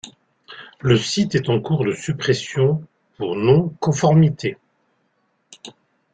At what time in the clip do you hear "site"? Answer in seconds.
0.97-1.35